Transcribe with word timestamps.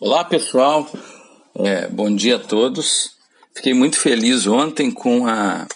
Olá 0.00 0.24
pessoal, 0.24 0.88
é, 1.56 1.88
bom 1.88 2.14
dia 2.14 2.36
a 2.36 2.38
todos. 2.38 3.16
Fiquei 3.52 3.74
muito 3.74 3.98
feliz 3.98 4.46
ontem 4.46 4.92
com 4.92 5.26
a, 5.26 5.66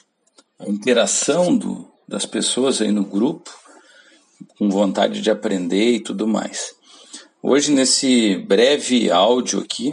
a 0.61 0.69
interação 0.69 1.57
do, 1.57 1.91
das 2.07 2.25
pessoas 2.25 2.81
aí 2.81 2.93
no 2.93 3.05
grupo, 3.05 3.51
com 4.57 4.71
vontade 4.71 5.21
de 5.21 5.29
aprender 5.29 5.95
e 5.95 6.01
tudo 6.01 6.29
mais. 6.29 6.73
Hoje, 7.43 7.73
nesse 7.73 8.37
breve 8.37 9.11
áudio 9.11 9.59
aqui, 9.59 9.93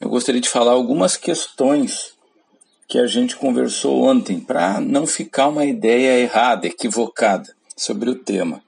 eu 0.00 0.08
gostaria 0.08 0.40
de 0.40 0.48
falar 0.48 0.72
algumas 0.72 1.16
questões 1.16 2.14
que 2.88 2.98
a 2.98 3.06
gente 3.06 3.36
conversou 3.36 4.02
ontem, 4.02 4.40
para 4.40 4.80
não 4.80 5.06
ficar 5.06 5.46
uma 5.46 5.64
ideia 5.64 6.18
errada, 6.18 6.66
equivocada 6.66 7.54
sobre 7.76 8.10
o 8.10 8.16
tema. 8.16 8.60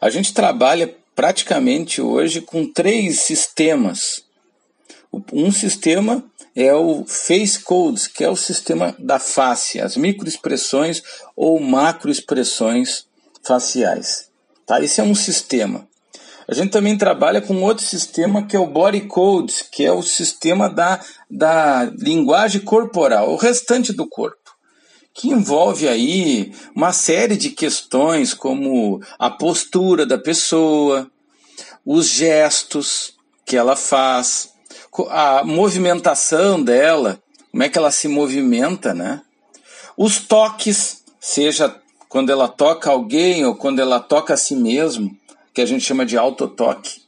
A 0.00 0.08
gente 0.08 0.32
trabalha 0.32 0.96
praticamente 1.18 2.00
hoje 2.00 2.40
com 2.40 2.64
três 2.64 3.22
sistemas. 3.22 4.22
Um 5.32 5.50
sistema 5.50 6.24
é 6.54 6.72
o 6.72 7.04
Face 7.08 7.58
Codes, 7.58 8.06
que 8.06 8.22
é 8.22 8.30
o 8.30 8.36
sistema 8.36 8.94
da 9.00 9.18
face, 9.18 9.80
as 9.80 9.96
microexpressões 9.96 11.02
ou 11.34 11.58
macroexpressões 11.58 13.04
faciais. 13.42 14.28
Tá? 14.64 14.80
Esse 14.80 15.00
é 15.00 15.02
um 15.02 15.12
sistema. 15.12 15.88
A 16.46 16.54
gente 16.54 16.70
também 16.70 16.96
trabalha 16.96 17.40
com 17.40 17.64
outro 17.64 17.84
sistema 17.84 18.46
que 18.46 18.54
é 18.54 18.60
o 18.60 18.68
Body 18.68 19.00
Codes, 19.08 19.62
que 19.72 19.84
é 19.84 19.90
o 19.90 20.04
sistema 20.04 20.70
da, 20.70 21.04
da 21.28 21.90
linguagem 21.98 22.60
corporal, 22.60 23.32
o 23.32 23.36
restante 23.36 23.92
do 23.92 24.08
corpo 24.08 24.47
que 25.18 25.30
envolve 25.30 25.88
aí 25.88 26.52
uma 26.76 26.92
série 26.92 27.36
de 27.36 27.50
questões 27.50 28.32
como 28.32 29.02
a 29.18 29.28
postura 29.28 30.06
da 30.06 30.16
pessoa, 30.16 31.10
os 31.84 32.06
gestos 32.06 33.16
que 33.44 33.56
ela 33.56 33.74
faz, 33.74 34.52
a 35.10 35.42
movimentação 35.42 36.62
dela, 36.62 37.20
como 37.50 37.64
é 37.64 37.68
que 37.68 37.76
ela 37.76 37.90
se 37.90 38.06
movimenta, 38.06 38.94
né? 38.94 39.20
Os 39.96 40.20
toques, 40.20 41.02
seja 41.18 41.74
quando 42.08 42.30
ela 42.30 42.46
toca 42.46 42.88
alguém 42.88 43.44
ou 43.44 43.56
quando 43.56 43.80
ela 43.80 43.98
toca 43.98 44.34
a 44.34 44.36
si 44.36 44.54
mesmo, 44.54 45.10
que 45.52 45.60
a 45.60 45.66
gente 45.66 45.84
chama 45.84 46.06
de 46.06 46.16
autotoque. 46.16 47.02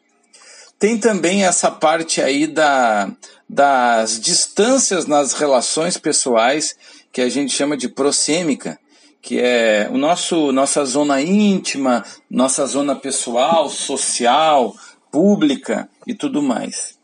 Tem 0.80 0.98
também 0.98 1.44
essa 1.44 1.70
parte 1.70 2.20
aí 2.20 2.48
da, 2.48 3.08
das 3.48 4.18
distâncias 4.18 5.06
nas 5.06 5.32
relações 5.32 5.96
pessoais 5.96 6.74
que 7.12 7.20
a 7.20 7.28
gente 7.28 7.52
chama 7.52 7.76
de 7.76 7.88
prosêmica, 7.88 8.78
que 9.22 9.38
é 9.38 9.88
o 9.92 9.98
nosso 9.98 10.52
nossa 10.52 10.84
zona 10.84 11.20
íntima, 11.20 12.04
nossa 12.30 12.66
zona 12.66 12.94
pessoal, 12.96 13.68
social, 13.68 14.74
pública 15.10 15.88
e 16.06 16.14
tudo 16.14 16.42
mais. 16.42 16.98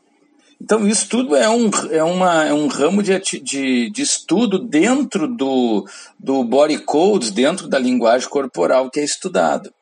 Então 0.60 0.88
isso 0.88 1.08
tudo 1.08 1.36
é 1.36 1.48
um, 1.48 1.70
é 1.90 2.02
uma, 2.02 2.44
é 2.44 2.52
um 2.52 2.66
ramo 2.66 3.02
de, 3.02 3.18
de, 3.18 3.90
de 3.90 4.02
estudo 4.02 4.58
dentro 4.58 5.28
do, 5.28 5.86
do 6.18 6.42
body 6.42 6.78
codes, 6.78 7.30
dentro 7.30 7.68
da 7.68 7.78
linguagem 7.78 8.28
corporal 8.28 8.90
que 8.90 9.00
é 9.00 9.04
estudado. 9.04 9.72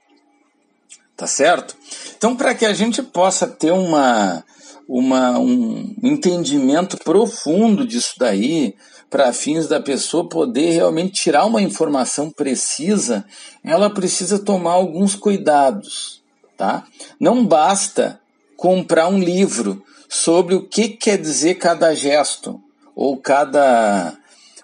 Tá 1.17 1.29
certo? 1.29 1.77
Então, 2.17 2.35
para 2.35 2.55
que 2.57 2.67
a 2.67 2.73
gente 2.73 3.01
possa 3.01 3.47
ter 3.47 3.71
uma, 3.71 4.45
uma, 4.89 5.39
um 5.39 5.95
entendimento 6.03 6.97
profundo 6.99 7.87
disso 7.87 8.15
daí, 8.19 8.75
para 9.15 9.33
fins 9.33 9.69
da 9.69 9.79
pessoa 9.79 10.29
poder 10.29 10.71
realmente 10.71 11.23
tirar 11.23 11.45
uma 11.45 11.63
informação 11.63 12.33
precisa, 12.33 13.25
ela 13.63 13.89
precisa 13.89 14.41
tomar 14.41 14.73
alguns 14.73 15.15
cuidados, 15.15 16.21
tá? 16.57 16.83
Não 17.21 17.47
basta 17.47 18.19
comprar 18.57 19.07
um 19.07 19.21
livro 19.21 19.85
sobre 20.09 20.57
o 20.57 20.67
que 20.67 20.89
quer 20.89 21.17
dizer 21.17 21.55
cada 21.55 21.95
gesto 21.95 22.61
ou 22.93 23.17
cada, 23.17 24.19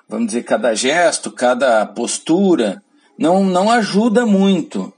vamos 0.09 0.27
dizer, 0.27 0.43
cada 0.43 0.75
gesto, 0.75 1.31
cada 1.31 1.87
postura, 1.87 2.83
não 3.17 3.45
não 3.45 3.71
ajuda 3.71 4.27
muito. 4.27 4.93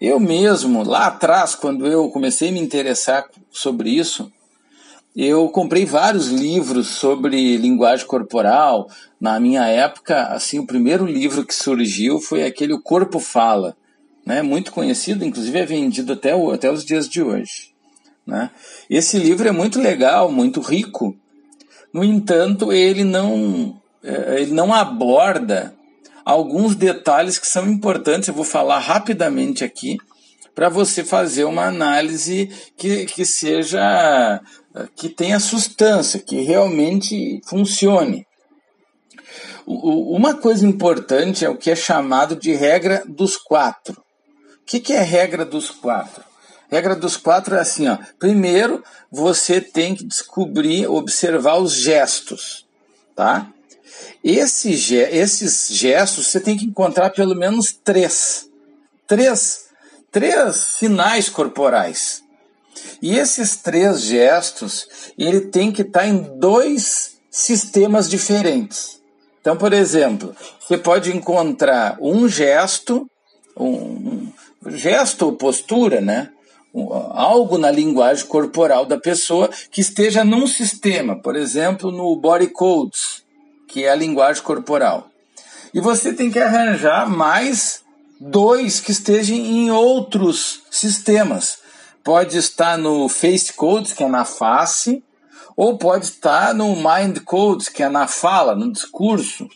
Eu 0.00 0.18
mesmo, 0.18 0.82
lá 0.82 1.06
atrás, 1.06 1.54
quando 1.54 1.86
eu 1.86 2.08
comecei 2.08 2.48
a 2.48 2.52
me 2.52 2.58
interessar 2.58 3.26
sobre 3.48 3.90
isso, 3.90 4.28
eu 5.14 5.48
comprei 5.50 5.84
vários 5.84 6.28
livros 6.28 6.88
sobre 6.88 7.56
linguagem 7.56 8.06
corporal. 8.06 8.88
Na 9.20 9.38
minha 9.38 9.66
época, 9.66 10.24
assim, 10.28 10.58
o 10.58 10.66
primeiro 10.66 11.04
livro 11.04 11.44
que 11.44 11.54
surgiu 11.54 12.18
foi 12.18 12.44
aquele 12.44 12.72
O 12.72 12.80
Corpo 12.80 13.18
Fala, 13.18 13.76
né? 14.24 14.40
Muito 14.40 14.72
conhecido, 14.72 15.24
inclusive 15.24 15.58
é 15.58 15.66
vendido 15.66 16.14
até, 16.14 16.34
o, 16.34 16.50
até 16.50 16.70
os 16.70 16.84
dias 16.84 17.08
de 17.08 17.22
hoje. 17.22 17.72
Né? 18.26 18.50
Esse 18.88 19.18
livro 19.18 19.46
é 19.46 19.52
muito 19.52 19.80
legal, 19.80 20.30
muito 20.30 20.60
rico. 20.60 21.16
No 21.92 22.02
entanto, 22.02 22.72
ele 22.72 23.04
não, 23.04 23.78
é, 24.02 24.40
ele 24.40 24.52
não 24.52 24.72
aborda 24.72 25.74
alguns 26.24 26.74
detalhes 26.74 27.38
que 27.38 27.46
são 27.46 27.68
importantes. 27.68 28.28
Eu 28.28 28.34
vou 28.34 28.44
falar 28.44 28.78
rapidamente 28.78 29.62
aqui 29.62 29.98
para 30.54 30.68
você 30.68 31.02
fazer 31.02 31.44
uma 31.44 31.66
análise 31.66 32.50
que, 32.76 33.06
que 33.06 33.24
seja 33.24 34.40
que 34.96 35.08
tenha 35.08 35.38
substância, 35.38 36.20
que 36.20 36.42
realmente 36.42 37.40
funcione. 37.44 38.26
Uma 39.66 40.34
coisa 40.34 40.66
importante 40.66 41.44
é 41.44 41.48
o 41.48 41.56
que 41.56 41.70
é 41.70 41.76
chamado 41.76 42.34
de 42.34 42.52
regra 42.52 43.04
dos 43.06 43.36
quatro. 43.36 44.02
O 44.60 44.64
que 44.64 44.92
é 44.92 45.00
regra 45.00 45.44
dos 45.44 45.70
quatro? 45.70 46.24
Regra 46.70 46.96
dos 46.96 47.16
quatro 47.16 47.54
é 47.54 47.60
assim, 47.60 47.86
ó. 47.86 47.98
Primeiro, 48.18 48.82
você 49.10 49.60
tem 49.60 49.94
que 49.94 50.04
descobrir, 50.04 50.86
observar 50.86 51.58
os 51.58 51.74
gestos, 51.74 52.66
tá? 53.14 53.52
Esse, 54.24 54.72
esses 54.94 55.68
gestos 55.68 56.28
você 56.28 56.40
tem 56.40 56.56
que 56.56 56.64
encontrar 56.64 57.10
pelo 57.10 57.34
menos 57.34 57.72
três. 57.72 58.48
Três, 59.06 59.66
três 60.10 60.56
sinais 60.56 61.28
corporais. 61.28 62.21
E 63.00 63.16
esses 63.16 63.56
três 63.56 64.02
gestos, 64.02 64.86
ele 65.18 65.42
tem 65.42 65.72
que 65.72 65.82
estar 65.82 66.00
tá 66.00 66.06
em 66.06 66.38
dois 66.38 67.16
sistemas 67.30 68.08
diferentes. 68.08 69.00
Então, 69.40 69.56
por 69.56 69.72
exemplo, 69.72 70.34
você 70.60 70.78
pode 70.78 71.14
encontrar 71.14 71.98
um 72.00 72.28
gesto, 72.28 73.06
um, 73.56 74.28
um 74.64 74.70
gesto 74.70 75.26
ou 75.26 75.32
postura, 75.32 76.00
né? 76.00 76.30
algo 77.10 77.58
na 77.58 77.70
linguagem 77.70 78.26
corporal 78.26 78.86
da 78.86 78.98
pessoa 78.98 79.50
que 79.70 79.80
esteja 79.80 80.24
num 80.24 80.46
sistema, 80.46 81.20
por 81.20 81.36
exemplo, 81.36 81.90
no 81.90 82.16
body 82.16 82.46
codes, 82.48 83.22
que 83.68 83.84
é 83.84 83.90
a 83.90 83.94
linguagem 83.94 84.42
corporal. 84.42 85.08
E 85.74 85.80
você 85.80 86.12
tem 86.12 86.30
que 86.30 86.38
arranjar 86.38 87.08
mais 87.08 87.82
dois 88.18 88.80
que 88.80 88.92
estejam 88.92 89.36
em 89.36 89.70
outros 89.70 90.62
sistemas 90.70 91.58
pode 92.02 92.36
estar 92.36 92.76
no 92.76 93.08
face 93.08 93.52
codes, 93.52 93.92
que 93.92 94.02
é 94.02 94.08
na 94.08 94.24
face, 94.24 95.02
ou 95.56 95.76
pode 95.76 96.06
estar 96.06 96.54
no 96.54 96.74
mind 96.76 97.18
codes, 97.24 97.68
que 97.68 97.82
é 97.82 97.88
na 97.88 98.06
fala, 98.06 98.54
no 98.54 98.72
discurso. 98.72 99.48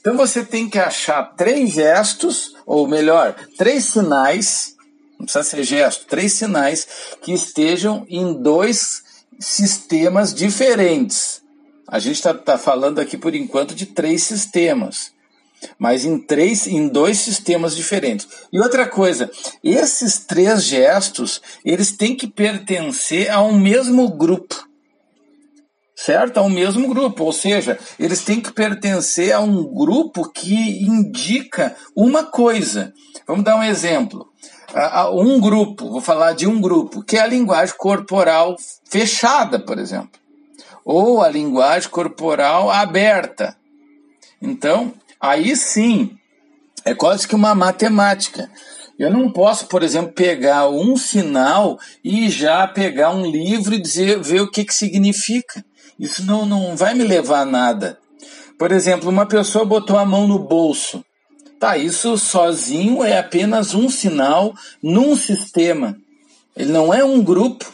Então 0.00 0.16
você 0.16 0.44
tem 0.44 0.68
que 0.68 0.78
achar 0.78 1.34
três 1.34 1.72
gestos, 1.72 2.54
ou 2.66 2.86
melhor, 2.86 3.34
três 3.56 3.86
sinais, 3.86 4.76
não 5.18 5.24
precisa 5.24 5.44
ser 5.44 5.62
gesto, 5.64 6.06
três 6.06 6.32
sinais 6.34 6.86
que 7.22 7.32
estejam 7.32 8.04
em 8.08 8.34
dois 8.34 9.02
sistemas 9.40 10.34
diferentes. 10.34 11.42
A 11.88 11.98
gente 11.98 12.16
está 12.16 12.34
tá 12.34 12.58
falando 12.58 12.98
aqui 12.98 13.16
por 13.16 13.34
enquanto 13.34 13.74
de 13.74 13.86
três 13.86 14.22
sistemas 14.22 15.14
mas 15.78 16.04
em 16.04 16.18
três, 16.18 16.66
em 16.66 16.88
dois 16.88 17.18
sistemas 17.18 17.74
diferentes. 17.74 18.28
E 18.52 18.58
outra 18.60 18.86
coisa, 18.86 19.30
esses 19.62 20.18
três 20.18 20.64
gestos, 20.64 21.40
eles 21.64 21.92
têm 21.92 22.14
que 22.16 22.26
pertencer 22.26 23.30
a 23.30 23.40
um 23.42 23.58
mesmo 23.58 24.08
grupo. 24.08 24.68
Certo? 25.96 26.38
A 26.38 26.42
um 26.42 26.50
mesmo 26.50 26.88
grupo, 26.88 27.24
ou 27.24 27.32
seja, 27.32 27.78
eles 27.98 28.22
têm 28.24 28.40
que 28.40 28.52
pertencer 28.52 29.32
a 29.32 29.40
um 29.40 29.62
grupo 29.62 30.28
que 30.30 30.84
indica 30.84 31.74
uma 31.96 32.24
coisa. 32.24 32.92
Vamos 33.26 33.44
dar 33.44 33.56
um 33.56 33.62
exemplo. 33.62 34.28
Um 35.12 35.40
grupo, 35.40 35.88
vou 35.88 36.00
falar 36.00 36.32
de 36.32 36.48
um 36.48 36.60
grupo, 36.60 37.02
que 37.02 37.16
é 37.16 37.20
a 37.20 37.26
linguagem 37.28 37.76
corporal 37.78 38.56
fechada, 38.84 39.60
por 39.60 39.78
exemplo, 39.78 40.20
ou 40.84 41.22
a 41.22 41.28
linguagem 41.28 41.88
corporal 41.88 42.70
aberta. 42.70 43.56
Então, 44.42 44.92
Aí 45.26 45.56
sim, 45.56 46.18
é 46.84 46.94
quase 46.94 47.26
que 47.26 47.34
uma 47.34 47.54
matemática. 47.54 48.50
Eu 48.98 49.10
não 49.10 49.30
posso, 49.30 49.66
por 49.68 49.82
exemplo, 49.82 50.12
pegar 50.12 50.68
um 50.68 50.98
sinal 50.98 51.78
e 52.04 52.28
já 52.28 52.66
pegar 52.66 53.08
um 53.08 53.24
livro 53.24 53.74
e 53.74 53.80
dizer, 53.80 54.20
ver 54.20 54.42
o 54.42 54.50
que, 54.50 54.66
que 54.66 54.74
significa. 54.74 55.64
Isso 55.98 56.26
não, 56.26 56.44
não 56.44 56.76
vai 56.76 56.92
me 56.92 57.04
levar 57.04 57.40
a 57.40 57.46
nada. 57.46 57.98
Por 58.58 58.70
exemplo, 58.70 59.08
uma 59.08 59.24
pessoa 59.24 59.64
botou 59.64 59.96
a 59.96 60.04
mão 60.04 60.28
no 60.28 60.38
bolso. 60.38 61.02
Tá, 61.58 61.78
isso 61.78 62.18
sozinho 62.18 63.02
é 63.02 63.16
apenas 63.16 63.74
um 63.74 63.88
sinal 63.88 64.52
num 64.82 65.16
sistema. 65.16 65.96
Ele 66.54 66.70
não 66.70 66.92
é 66.92 67.02
um 67.02 67.24
grupo 67.24 67.64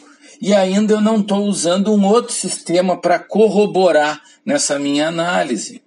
e 0.41 0.53
ainda 0.53 0.93
eu 0.93 1.01
não 1.01 1.19
estou 1.19 1.39
usando 1.39 1.93
um 1.93 2.05
outro 2.05 2.33
sistema 2.33 2.95
para 2.95 3.19
corroborar 3.19 4.21
nessa 4.45 4.79
minha 4.79 5.09
análise. 5.09 5.81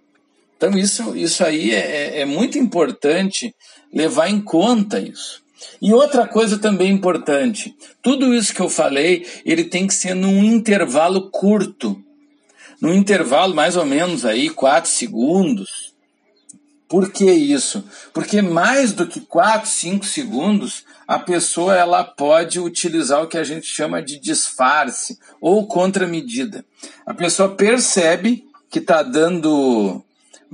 Então, 0.56 0.78
isso, 0.78 1.16
isso 1.16 1.44
aí 1.44 1.72
é, 1.72 2.18
é, 2.18 2.20
é 2.20 2.24
muito 2.24 2.58
importante 2.58 3.54
levar 3.92 4.28
em 4.28 4.40
conta 4.40 4.98
isso. 5.00 5.42
E 5.80 5.92
outra 5.92 6.26
coisa 6.26 6.58
também 6.58 6.90
importante, 6.90 7.74
tudo 8.02 8.34
isso 8.34 8.54
que 8.54 8.60
eu 8.60 8.68
falei, 8.68 9.26
ele 9.44 9.64
tem 9.64 9.86
que 9.86 9.94
ser 9.94 10.14
num 10.14 10.42
intervalo 10.44 11.30
curto. 11.30 12.00
Num 12.80 12.92
intervalo 12.92 13.54
mais 13.54 13.76
ou 13.76 13.84
menos 13.84 14.24
aí, 14.24 14.50
4 14.50 14.90
segundos. 14.90 15.94
Por 16.88 17.10
que 17.10 17.30
isso? 17.30 17.84
Porque 18.12 18.42
mais 18.42 18.92
do 18.92 19.06
que 19.06 19.20
4, 19.20 19.68
5 19.68 20.04
segundos, 20.04 20.84
a 21.08 21.18
pessoa 21.18 21.74
ela 21.74 22.04
pode 22.04 22.60
utilizar 22.60 23.22
o 23.22 23.26
que 23.26 23.38
a 23.38 23.44
gente 23.44 23.66
chama 23.66 24.02
de 24.02 24.18
disfarce 24.18 25.18
ou 25.40 25.66
contramedida. 25.66 26.64
A 27.06 27.14
pessoa 27.14 27.48
percebe 27.48 28.46
que 28.70 28.78
está 28.78 29.02
dando, 29.02 30.04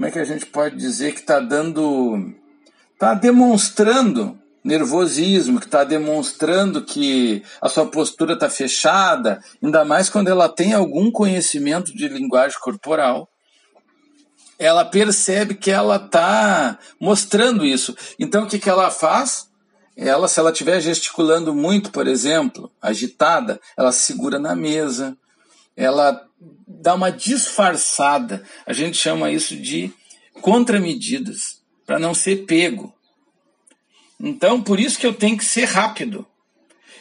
como 0.00 0.08
é 0.08 0.10
que 0.10 0.18
a 0.18 0.24
gente 0.24 0.46
pode 0.46 0.76
dizer 0.76 1.12
que 1.12 1.20
está 1.20 1.40
dando, 1.40 2.32
está 2.94 3.12
demonstrando 3.12 4.38
nervosismo, 4.64 5.60
que 5.60 5.66
está 5.66 5.84
demonstrando 5.84 6.82
que 6.82 7.42
a 7.60 7.68
sua 7.68 7.84
postura 7.84 8.32
está 8.32 8.48
fechada, 8.48 9.44
ainda 9.62 9.84
mais 9.84 10.08
quando 10.08 10.28
ela 10.28 10.48
tem 10.48 10.72
algum 10.72 11.10
conhecimento 11.10 11.94
de 11.94 12.08
linguagem 12.08 12.58
corporal, 12.60 13.28
ela 14.58 14.86
percebe 14.86 15.54
que 15.54 15.70
ela 15.70 15.96
está 15.96 16.78
mostrando 16.98 17.62
isso. 17.62 17.94
Então 18.18 18.44
o 18.44 18.48
que, 18.48 18.58
que 18.58 18.70
ela 18.70 18.90
faz? 18.90 19.50
Ela, 19.94 20.28
se 20.28 20.40
ela 20.40 20.50
estiver 20.50 20.80
gesticulando 20.80 21.54
muito, 21.54 21.90
por 21.90 22.08
exemplo, 22.08 22.72
agitada, 22.80 23.60
ela 23.76 23.92
segura 23.92 24.38
na 24.38 24.56
mesa, 24.56 25.14
ela 25.76 26.26
dá 26.66 26.94
uma 26.94 27.10
disfarçada. 27.10 28.42
A 28.66 28.72
gente 28.72 28.96
chama 28.96 29.30
isso 29.30 29.56
de 29.56 29.92
contramedidas, 30.40 31.60
para 31.86 31.98
não 31.98 32.14
ser 32.14 32.46
pego. 32.46 32.94
Então, 34.18 34.62
por 34.62 34.78
isso 34.78 34.98
que 34.98 35.06
eu 35.06 35.14
tenho 35.14 35.36
que 35.36 35.44
ser 35.44 35.64
rápido. 35.64 36.26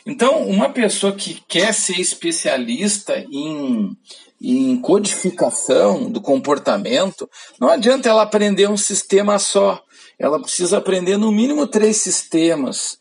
Então, 0.05 0.47
uma 0.47 0.69
pessoa 0.69 1.13
que 1.13 1.41
quer 1.47 1.73
ser 1.73 1.99
especialista 1.99 3.17
em, 3.31 3.95
em 4.41 4.79
codificação 4.81 6.09
do 6.09 6.21
comportamento, 6.21 7.29
não 7.59 7.69
adianta 7.69 8.09
ela 8.09 8.23
aprender 8.23 8.69
um 8.69 8.77
sistema 8.77 9.37
só. 9.37 9.83
Ela 10.17 10.41
precisa 10.41 10.77
aprender 10.77 11.17
no 11.17 11.31
mínimo 11.31 11.67
três 11.67 11.97
sistemas. 11.97 12.97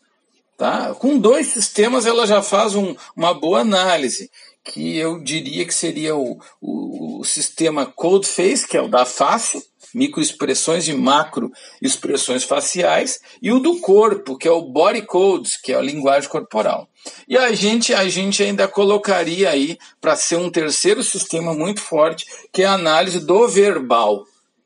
Tá? 0.57 0.93
Com 0.93 1.17
dois 1.17 1.47
sistemas 1.47 2.05
ela 2.05 2.27
já 2.27 2.41
faz 2.41 2.75
um, 2.75 2.93
uma 3.15 3.33
boa 3.33 3.61
análise, 3.61 4.29
que 4.63 4.97
eu 4.97 5.19
diria 5.19 5.65
que 5.65 5.73
seria 5.73 6.15
o, 6.15 6.39
o, 6.61 7.19
o 7.19 7.23
sistema 7.23 7.85
Codeface, 7.85 8.67
que 8.67 8.77
é 8.77 8.81
o 8.81 8.87
da 8.87 9.05
face, 9.05 9.63
microexpressões 9.93 10.87
e 10.87 10.93
macroexpressões 10.93 12.43
faciais, 12.43 13.19
e 13.41 13.51
o 13.51 13.59
do 13.59 13.79
corpo, 13.79 14.37
que 14.37 14.47
é 14.47 14.51
o 14.51 14.61
body 14.61 15.01
codes, 15.03 15.57
que 15.57 15.71
é 15.71 15.75
a 15.75 15.81
linguagem 15.81 16.29
corporal. 16.29 16.87
E 17.27 17.37
a 17.37 17.51
gente, 17.53 17.93
a 17.93 18.07
gente 18.07 18.43
ainda 18.43 18.67
colocaria 18.67 19.49
aí 19.49 19.77
para 19.99 20.15
ser 20.15 20.35
um 20.35 20.51
terceiro 20.51 21.03
sistema 21.03 21.53
muito 21.53 21.81
forte, 21.81 22.25
que 22.51 22.61
é 22.61 22.65
a 22.65 22.73
análise 22.73 23.19
do 23.19 23.47
verbal, 23.47 24.25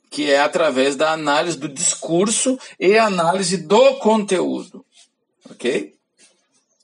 que 0.10 0.30
é 0.30 0.40
através 0.40 0.96
da 0.96 1.12
análise 1.12 1.58
do 1.58 1.70
discurso 1.70 2.60
e 2.80 2.98
análise 2.98 3.58
do 3.58 3.96
conteúdo. 3.96 4.86
Ok? 5.50 5.94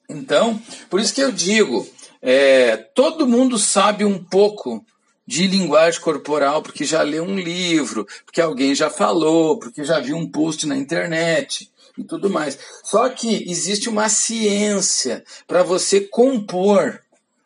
Então, 0.10 0.60
por 0.90 1.00
isso 1.00 1.14
que 1.14 1.22
eu 1.22 1.32
digo, 1.32 1.88
é, 2.22 2.78
todo 2.78 3.28
mundo 3.28 3.58
sabe 3.58 4.04
um 4.04 4.24
pouco 4.24 4.86
de 5.26 5.46
linguagem 5.48 6.02
corporal, 6.02 6.62
porque 6.64 6.84
já 6.84 7.02
leu 7.02 7.24
um 7.24 7.38
livro, 7.38 8.08
porque 8.26 8.42
alguém 8.42 8.74
já 8.74 8.90
falou, 8.90 9.60
porque 9.60 9.84
já 9.84 10.00
viu 10.00 10.18
um 10.18 10.30
post 10.30 10.66
na 10.66 10.76
internet 10.76 11.70
e 11.98 12.04
tudo 12.04 12.30
mais. 12.30 12.58
Só 12.84 13.08
que 13.10 13.50
existe 13.50 13.90
uma 13.90 14.10
ciência 14.10 15.24
para 15.48 15.62
você 15.62 16.02
compor 16.02 17.00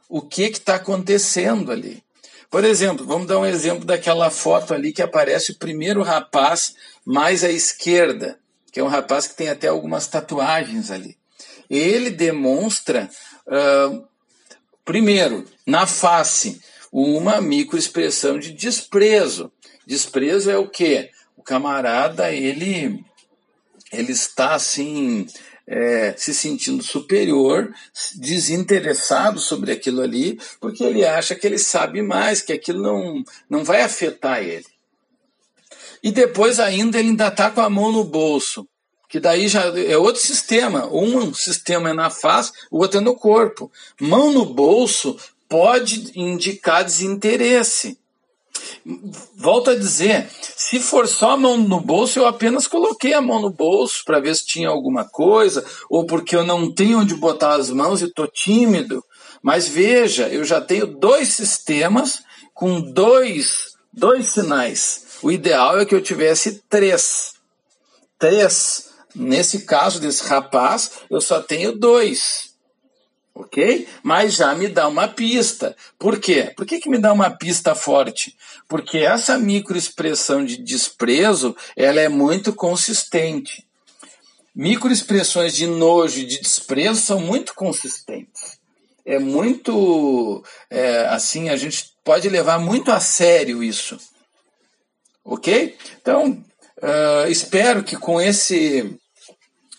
o 0.07 0.21
que 0.21 0.43
está 0.43 0.75
acontecendo 0.75 1.71
ali. 1.71 2.03
Por 2.49 2.63
exemplo, 2.63 3.03
vamos 3.03 3.27
dar 3.27 3.39
um 3.39 3.45
exemplo 3.45 3.83
daquela 3.83 4.29
foto 4.29 4.75
ali 4.75 4.93
que 4.93 5.01
aparece 5.01 5.51
o 5.51 5.57
primeiro 5.57 6.03
rapaz 6.03 6.75
mais 7.03 7.43
à 7.43 7.49
esquerda, 7.49 8.37
que 8.71 8.79
é 8.79 8.83
um 8.83 8.87
rapaz 8.87 9.27
que 9.27 9.35
tem 9.35 9.49
até 9.49 9.67
algumas 9.67 10.07
tatuagens 10.07 10.91
ali. 10.91 11.17
Ele 11.67 12.11
demonstra, 12.11 13.09
uh, 13.47 14.07
primeiro, 14.85 15.45
na 15.65 15.85
face, 15.87 16.61
uma 16.91 17.41
microexpressão 17.41 18.37
de 18.37 18.51
desprezo. 18.51 19.51
Desprezo 19.85 20.49
é 20.49 20.57
o 20.57 20.69
quê? 20.69 21.09
O 21.35 21.41
camarada, 21.41 22.31
ele, 22.31 23.03
ele 23.91 24.11
está 24.11 24.53
assim, 24.53 25.27
é, 25.67 26.13
se 26.17 26.33
sentindo 26.33 26.83
superior, 26.83 27.73
desinteressado 28.15 29.39
sobre 29.39 29.71
aquilo 29.71 30.01
ali, 30.01 30.39
porque 30.59 30.83
ele 30.83 31.05
acha 31.05 31.35
que 31.35 31.47
ele 31.47 31.57
sabe 31.57 32.01
mais, 32.01 32.41
que 32.41 32.53
aquilo 32.53 32.81
não, 32.81 33.23
não 33.49 33.63
vai 33.63 33.81
afetar 33.81 34.43
ele. 34.43 34.65
E 36.03 36.11
depois 36.11 36.59
ainda 36.59 36.99
ele 36.99 37.09
ainda 37.09 37.27
está 37.27 37.49
com 37.49 37.61
a 37.61 37.69
mão 37.69 37.91
no 37.91 38.03
bolso, 38.03 38.67
que 39.13 39.19
daí 39.19 39.47
já 39.47 39.65
é 39.65 39.95
outro 39.95 40.19
sistema. 40.19 40.87
Um 40.91 41.31
sistema 41.35 41.91
é 41.91 41.93
na 41.93 42.09
face, 42.09 42.51
o 42.71 42.79
outro 42.79 42.97
é 42.97 42.99
no 42.99 43.13
corpo. 43.13 43.71
Mão 44.01 44.33
no 44.33 44.43
bolso 44.43 45.15
pode 45.47 46.11
indicar 46.19 46.83
desinteresse. 46.83 47.95
Volto 49.35 49.69
a 49.69 49.75
dizer, 49.75 50.27
se 50.57 50.79
for 50.79 51.07
só 51.07 51.33
a 51.33 51.37
mão 51.37 51.57
no 51.57 51.79
bolso, 51.79 52.17
eu 52.17 52.25
apenas 52.25 52.65
coloquei 52.65 53.13
a 53.13 53.21
mão 53.21 53.39
no 53.39 53.51
bolso 53.51 54.03
para 54.03 54.19
ver 54.19 54.35
se 54.35 54.47
tinha 54.47 54.69
alguma 54.69 55.05
coisa, 55.07 55.63
ou 55.87 56.07
porque 56.07 56.35
eu 56.35 56.43
não 56.43 56.73
tenho 56.73 56.97
onde 56.97 57.13
botar 57.13 57.53
as 57.53 57.69
mãos 57.69 58.01
e 58.01 58.05
estou 58.05 58.25
tímido. 58.25 59.05
Mas 59.43 59.67
veja, 59.67 60.27
eu 60.27 60.43
já 60.43 60.59
tenho 60.59 60.87
dois 60.87 61.27
sistemas 61.27 62.23
com 62.51 62.81
dois, 62.81 63.75
dois 63.93 64.29
sinais. 64.29 65.05
O 65.21 65.31
ideal 65.31 65.79
é 65.79 65.85
que 65.85 65.93
eu 65.93 66.01
tivesse 66.01 66.63
três. 66.67 67.33
Três. 68.17 68.91
Nesse 69.15 69.65
caso 69.65 69.99
desse 69.99 70.23
rapaz, 70.23 70.91
eu 71.09 71.21
só 71.21 71.41
tenho 71.41 71.71
dois 71.71 72.53
ok? 73.33 73.87
Mas 74.03 74.35
já 74.35 74.53
me 74.53 74.67
dá 74.67 74.87
uma 74.87 75.07
pista. 75.07 75.75
Por 75.97 76.19
quê? 76.19 76.53
Por 76.55 76.65
que, 76.65 76.79
que 76.79 76.89
me 76.89 76.99
dá 76.99 77.11
uma 77.11 77.31
pista 77.31 77.73
forte? 77.73 78.35
Porque 78.67 78.99
essa 78.99 79.37
microexpressão 79.37 80.45
de 80.45 80.57
desprezo, 80.57 81.55
ela 81.75 81.99
é 81.99 82.09
muito 82.09 82.53
consistente. 82.53 83.65
Microexpressões 84.55 85.55
de 85.55 85.65
nojo 85.65 86.19
e 86.19 86.25
de 86.25 86.39
desprezo 86.39 87.01
são 87.01 87.19
muito 87.19 87.55
consistentes. 87.55 88.61
É 89.05 89.19
muito, 89.19 90.43
é, 90.69 91.07
assim, 91.07 91.49
a 91.49 91.57
gente 91.57 91.91
pode 92.03 92.29
levar 92.29 92.59
muito 92.59 92.91
a 92.91 92.99
sério 92.99 93.63
isso. 93.63 93.97
Ok? 95.25 95.75
Então, 96.01 96.43
uh, 96.77 97.27
espero 97.29 97.83
que 97.83 97.97
com 97.97 98.21
esse 98.21 98.97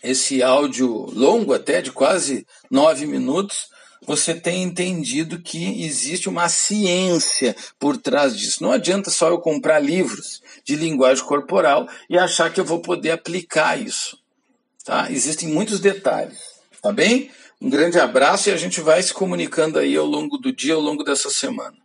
esse 0.05 0.43
áudio 0.43 1.07
longo, 1.13 1.55
até 1.55 1.81
de 1.81 1.91
quase 1.91 2.47
nove 2.71 3.07
minutos, 3.07 3.69
você 4.07 4.35
tem 4.35 4.63
entendido 4.63 5.41
que 5.41 5.83
existe 5.83 6.29
uma 6.29 6.49
ciência 6.49 7.57
por 7.79 7.97
trás 7.97 8.37
disso. 8.37 8.63
Não 8.63 8.71
adianta 8.71 9.11
só 9.11 9.29
eu 9.29 9.39
comprar 9.39 9.81
livros 9.81 10.43
de 10.63 10.77
linguagem 10.77 11.25
corporal 11.25 11.89
e 12.09 12.19
achar 12.19 12.53
que 12.53 12.61
eu 12.61 12.65
vou 12.65 12.81
poder 12.81 13.13
aplicar 13.13 13.81
isso. 13.81 14.19
Tá? 14.85 15.11
Existem 15.11 15.49
muitos 15.49 15.81
detalhes. 15.81 16.39
Tá 16.83 16.93
bem? 16.93 17.31
Um 17.61 17.71
grande 17.71 17.99
abraço 17.99 18.51
e 18.51 18.53
a 18.53 18.59
gente 18.59 18.83
vai 18.83 19.03
se 19.03 19.15
comunicando 19.15 19.79
aí 19.79 19.97
ao 19.97 20.05
longo 20.05 20.37
do 20.37 20.53
dia, 20.53 20.75
ao 20.75 20.81
longo 20.81 21.03
dessa 21.03 21.31
semana. 21.31 21.77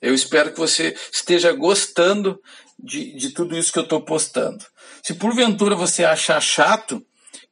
Eu 0.00 0.14
espero 0.14 0.50
que 0.50 0.58
você 0.58 0.96
esteja 1.12 1.52
gostando 1.52 2.40
de, 2.78 3.14
de 3.14 3.30
tudo 3.30 3.54
isso 3.54 3.70
que 3.70 3.78
eu 3.78 3.82
estou 3.82 4.00
postando. 4.00 4.64
Se 5.02 5.12
porventura 5.12 5.74
você 5.74 6.04
achar 6.04 6.40
chato, 6.40 7.04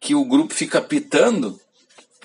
que 0.04 0.14
o 0.14 0.22
grupo 0.22 0.52
fica 0.52 0.82
pitando, 0.82 1.58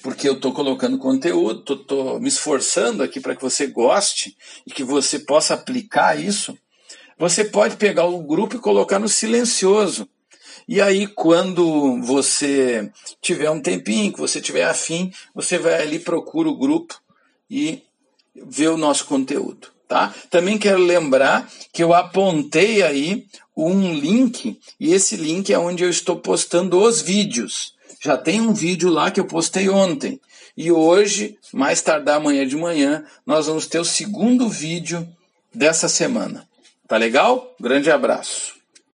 porque 0.03 0.27
eu 0.27 0.33
estou 0.33 0.51
colocando 0.51 0.98
conteúdo, 0.98 1.75
estou 1.75 2.19
me 2.19 2.27
esforçando 2.27 3.01
aqui 3.01 3.21
para 3.21 3.33
que 3.33 3.41
você 3.41 3.67
goste 3.67 4.36
e 4.67 4.71
que 4.71 4.83
você 4.83 5.17
possa 5.17 5.53
aplicar 5.53 6.19
isso, 6.19 6.57
você 7.17 7.45
pode 7.45 7.77
pegar 7.77 8.03
o 8.03 8.21
grupo 8.21 8.57
e 8.57 8.59
colocar 8.59 9.00
no 9.00 9.07
silencioso. 9.07 10.09
E 10.67 10.81
aí, 10.81 11.07
quando 11.07 12.01
você 12.01 12.91
tiver 13.21 13.50
um 13.50 13.62
tempinho, 13.62 14.12
que 14.12 14.19
você 14.19 14.41
tiver 14.41 14.65
afim, 14.65 15.13
você 15.33 15.57
vai 15.57 15.81
ali, 15.81 16.00
procura 16.00 16.50
o 16.50 16.57
grupo 16.57 17.00
e 17.50 17.81
vê 18.36 18.67
o 18.67 18.75
nosso 18.75 19.05
conteúdo. 19.05 19.69
Tá? 19.89 20.13
Também 20.29 20.60
quero 20.60 20.77
lembrar 20.77 21.50
que 21.74 21.81
eu 21.84 21.96
apontei 21.96 22.84
aí 22.84 23.25
um 23.58 23.91
link, 23.91 24.60
e 24.79 24.93
esse 24.93 25.17
link 25.17 25.51
é 25.51 25.58
onde 25.58 25.84
eu 25.84 25.89
estou 25.89 26.17
postando 26.17 26.79
os 26.79 27.01
vídeos. 27.01 27.74
Já 28.00 28.15
tem 28.15 28.39
um 28.39 28.53
vídeo 28.53 28.88
lá 28.91 29.10
que 29.10 29.19
eu 29.19 29.25
postei 29.25 29.67
ontem, 29.67 30.22
E 30.55 30.72
hoje, 30.72 31.38
mais 31.53 31.81
tardar 31.81 32.17
amanhã 32.17 32.46
de 32.46 32.55
manhã, 32.55 33.05
nós 33.25 33.48
vamos 33.48 33.65
ter 33.65 33.79
o 33.79 33.86
segundo 33.86 34.48
vídeo 34.50 35.08
dessa 35.55 35.88
semana. 35.88 36.48
Tá 36.88 36.98
legal? 36.98 37.55
Grande 37.60 37.89
abraço. 37.89 38.59